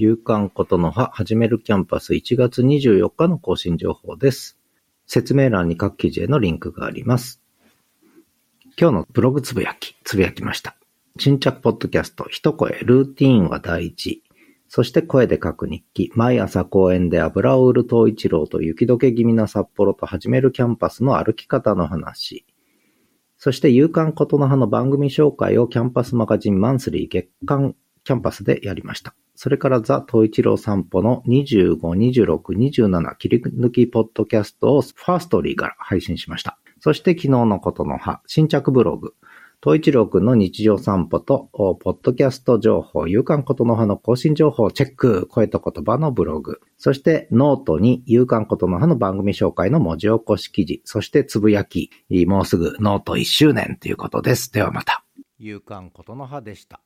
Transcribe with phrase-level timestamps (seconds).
[0.00, 4.58] 夕刊ことの葉始めるキャンパス1月24日の更新情報です。
[5.06, 7.42] 説明欄に各記事へのリンクがあります。
[8.80, 10.74] 今日のブログつぶやき、つぶやきました。
[11.18, 14.22] 新着ポッドキャスト、一声、ルーティーンは大事。
[14.68, 22.46] そして声で書く日記、毎朝公園で油を売る東一郎と雪解け気味な札幌と始めるキャンパスの歩き方の話。
[23.36, 27.74] そして、夕刊ことの葉の番組紹介をキャンパスマガジンマンスリー月間
[28.10, 29.14] キャンパスでやりました。
[29.36, 36.58] それからザ・東一郎散歩の25、26、27切り抜きポッドキャストをファーストリーから配信しました。
[36.80, 39.14] そして昨日のことの葉、新着ブログ、
[39.62, 51.90] 東一郎くんの日常散歩と、ポッドキャスト情報、夕刊ことの葉の更新情報チェック、声と言葉のブログ、そしてノートに夕刊ことの葉の番組紹介の文字起こし記事、そしてつぶやき、
[52.26, 54.52] もうすぐノート1周年ということです。
[54.52, 55.04] ではまた。
[55.38, 56.80] 夕刊ことの葉でした。